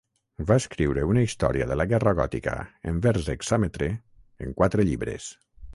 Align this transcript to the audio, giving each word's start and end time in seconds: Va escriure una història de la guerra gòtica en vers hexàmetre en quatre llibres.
Va 0.51 0.55
escriure 0.61 1.03
una 1.09 1.23
història 1.25 1.67
de 1.73 1.77
la 1.81 1.87
guerra 1.91 2.15
gòtica 2.21 2.57
en 2.93 2.99
vers 3.05 3.31
hexàmetre 3.35 3.95
en 4.47 4.61
quatre 4.63 4.91
llibres. 4.93 5.35